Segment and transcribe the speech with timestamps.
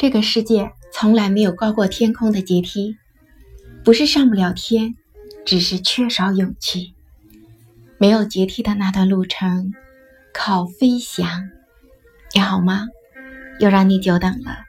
[0.00, 2.96] 这个世界从来没有高过天空的阶梯，
[3.84, 4.94] 不是上不了天，
[5.44, 6.94] 只是缺少勇气。
[7.98, 9.74] 没有阶梯的那段路程，
[10.32, 11.50] 靠飞翔。
[12.34, 12.86] 你好吗？
[13.58, 14.60] 又让你久等了。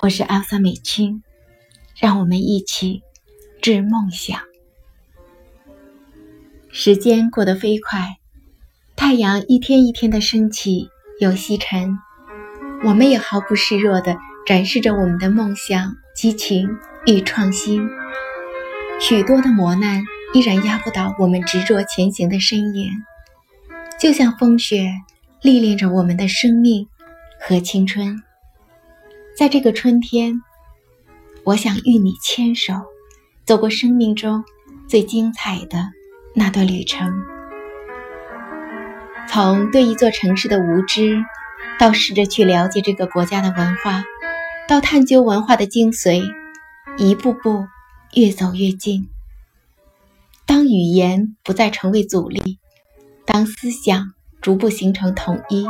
[0.00, 1.22] 我是艾萨美青，
[1.96, 3.02] 让我们一起
[3.62, 4.40] 致梦想。
[6.68, 8.16] 时间过得飞快，
[8.96, 10.88] 太阳一天一天的升起
[11.20, 11.96] 又西沉，
[12.82, 14.18] 我们也毫不示弱的。
[14.48, 17.86] 展示着我们的梦想、激情与创新。
[18.98, 20.02] 许多的磨难
[20.32, 22.90] 依然压不倒我们执着前行的身影，
[24.00, 24.90] 就像风雪
[25.42, 26.88] 历练着我们的生命
[27.38, 28.22] 和青春。
[29.36, 30.40] 在这个春天，
[31.44, 32.72] 我想与你牵手，
[33.44, 34.42] 走过生命中
[34.86, 35.90] 最精彩的
[36.34, 37.12] 那段旅程。
[39.28, 41.22] 从对一座城市的无知，
[41.78, 44.04] 到试着去了解这个国家的文化。
[44.68, 46.22] 到探究文化的精髓，
[46.98, 47.66] 一步步
[48.12, 49.08] 越走越近。
[50.44, 52.58] 当语言不再成为阻力，
[53.24, 55.66] 当思想逐步形成统一，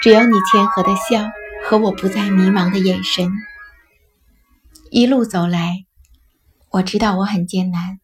[0.00, 1.28] 只要你谦和的笑
[1.64, 3.28] 和我不再迷茫的眼神。
[4.92, 5.84] 一路走来，
[6.70, 7.98] 我知道我很艰难，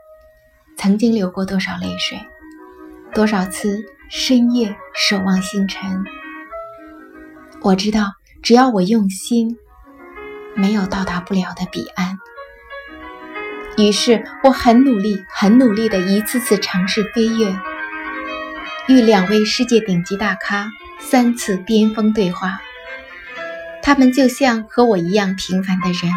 [0.76, 2.18] 曾经流过多少泪水，
[3.14, 6.02] 多少次深夜守望星辰。
[7.62, 8.10] 我知道，
[8.42, 9.56] 只要我用心。
[10.56, 12.18] 没有到达不了的彼岸。
[13.78, 17.54] 于是我很努力、很努力的一次次尝试飞跃，
[18.88, 22.58] 与两位世界顶级大咖三次巅峰对话。
[23.82, 26.10] 他们就像和我一样平凡的人。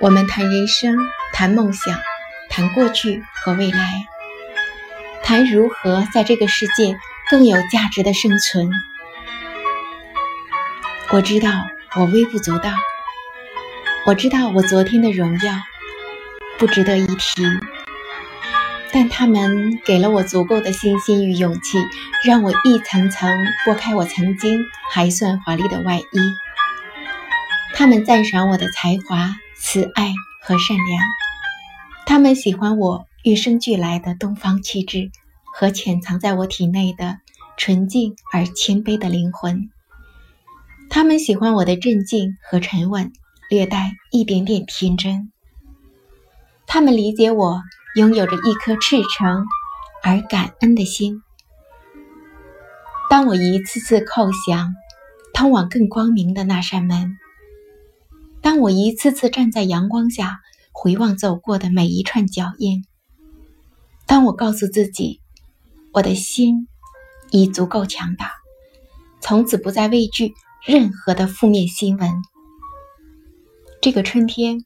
[0.00, 0.96] 我们谈人生，
[1.32, 1.98] 谈梦想，
[2.50, 4.06] 谈过去和未来，
[5.22, 6.98] 谈如何在这个世界
[7.30, 8.68] 更有价值的生存。
[11.10, 11.50] 我知道
[11.94, 12.70] 我微不足道。
[14.06, 15.54] 我知道我昨天的荣耀
[16.58, 17.42] 不值得一提，
[18.92, 21.78] 但他们给了我足够的信心与勇气，
[22.22, 23.30] 让我一层层
[23.64, 24.62] 剥开我曾经
[24.92, 26.04] 还算华丽的外衣。
[27.72, 30.12] 他们赞赏我的才华、慈爱
[30.42, 31.02] 和善良，
[32.04, 35.10] 他们喜欢我与生俱来的东方气质
[35.54, 37.20] 和潜藏在我体内的
[37.56, 39.70] 纯净而谦卑的灵魂，
[40.90, 43.10] 他们喜欢我的镇静和沉稳。
[43.50, 45.30] 略带一点点天真，
[46.66, 47.62] 他们理解我
[47.96, 49.44] 拥有着一颗赤诚
[50.02, 51.22] 而感恩的心。
[53.10, 54.74] 当我一次次叩响
[55.32, 57.16] 通往更光明的那扇门，
[58.40, 60.40] 当我一次次站在阳光下
[60.72, 62.84] 回望走过的每一串脚印，
[64.06, 65.20] 当我告诉自己，
[65.92, 66.66] 我的心
[67.30, 68.32] 已足够强大，
[69.20, 70.34] 从此不再畏惧
[70.64, 72.10] 任何的负面新闻。
[73.84, 74.64] 这个春天，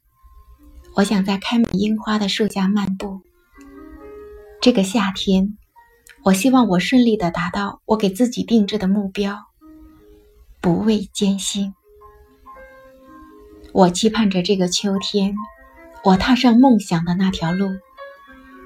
[0.95, 3.19] 我想在开满樱花的树下漫步。
[4.61, 5.57] 这个夏天，
[6.23, 9.37] 我希望我顺利的达到我给自己定制的目标，
[10.61, 11.73] 不畏艰辛。
[13.73, 15.35] 我期盼着这个秋天，
[16.05, 17.67] 我踏上梦想的那条路，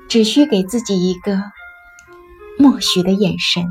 [0.07, 1.41] 只需给自己一个
[2.59, 3.65] 默许的眼神。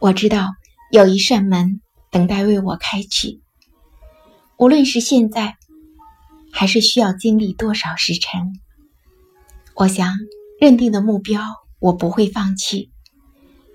[0.00, 0.56] 我知道
[0.90, 1.80] 有一扇门
[2.10, 3.42] 等待为我开启。
[4.58, 5.56] 无论是现在，
[6.52, 8.58] 还是需要经历多少时辰，
[9.76, 10.16] 我想
[10.60, 11.40] 认定的目标，
[11.78, 12.90] 我不会放弃。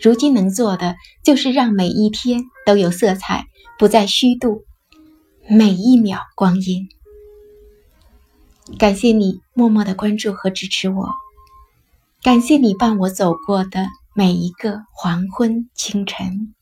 [0.01, 3.45] 如今能做的，就是让每一天都有色彩，
[3.79, 4.65] 不再虚度
[5.47, 6.89] 每一秒光阴。
[8.77, 11.13] 感谢你默默的关注和支持我，
[12.21, 16.53] 感谢你伴我走过的每一个黄昏、清晨，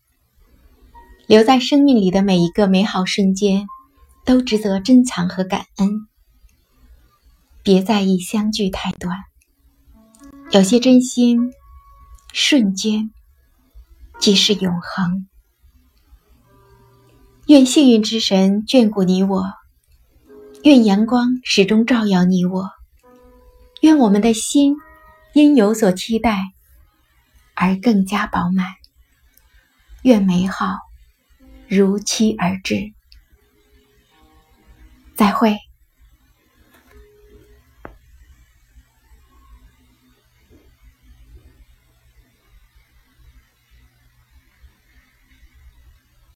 [1.25, 3.65] 留在生命里的每一个美好瞬间。
[4.25, 6.07] 都值得珍藏和感恩。
[7.63, 9.17] 别在意相聚太短，
[10.51, 11.53] 有些真心，
[12.33, 13.11] 瞬间
[14.19, 15.27] 即是永恒。
[17.47, 19.43] 愿幸运之神眷顾你我，
[20.63, 22.69] 愿阳光始终照耀你我，
[23.81, 24.77] 愿我们的心
[25.33, 26.53] 因有所期待
[27.53, 28.67] 而更加饱满，
[30.03, 30.77] 愿美好
[31.67, 32.93] 如期而至。
[35.21, 35.70] 再会。